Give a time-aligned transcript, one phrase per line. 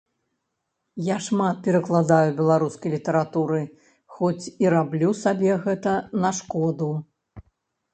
[1.07, 3.63] Я шмат перакладаю беларускай літаратуры,
[4.17, 6.95] хоць і раблю сабе гэта на шкоду.